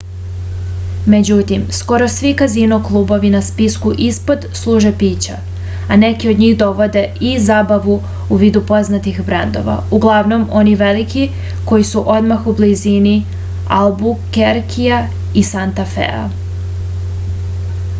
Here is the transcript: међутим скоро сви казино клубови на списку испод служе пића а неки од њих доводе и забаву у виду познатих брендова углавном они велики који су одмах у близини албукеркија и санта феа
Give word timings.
међутим 1.13 1.63
скоро 1.79 2.05
сви 2.13 2.29
казино 2.39 2.79
клубови 2.87 3.29
на 3.33 3.41
списку 3.49 3.91
испод 4.05 4.47
служе 4.61 4.91
пића 5.03 5.35
а 5.41 5.99
неки 6.05 6.31
од 6.31 6.41
њих 6.45 6.55
доводе 6.63 7.03
и 7.33 7.35
забаву 7.49 7.99
у 8.37 8.41
виду 8.45 8.63
познатих 8.73 9.21
брендова 9.29 9.77
углавном 9.99 10.47
они 10.63 10.75
велики 10.81 11.27
који 11.69 11.87
су 11.93 12.05
одмах 12.17 12.51
у 12.53 12.57
близини 12.63 13.15
албукеркија 13.83 15.07
и 15.43 15.47
санта 15.55 15.87
феа 15.97 16.27